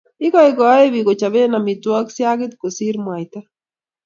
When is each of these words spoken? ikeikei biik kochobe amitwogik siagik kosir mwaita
ikeikei 0.27 0.85
biik 0.93 1.05
kochobe 1.07 1.39
amitwogik 1.57 2.09
siagik 2.15 2.53
kosir 2.61 2.95
mwaita 3.03 3.39